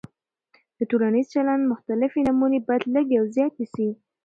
د 0.77 0.79
ټولنیز 0.89 1.27
چلند 1.33 1.63
مختلفې 1.71 2.19
نمونې 2.27 2.59
باید 2.67 2.83
لږې 2.95 3.15
او 3.21 3.25
زیاتې 3.35 3.65
سي. 3.73 3.87